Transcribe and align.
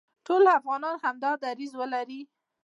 ټول 0.27 0.43
افغانان 0.59 0.95
همدا 1.03 1.31
دریځ 1.43 1.71
ولري، 1.77 2.21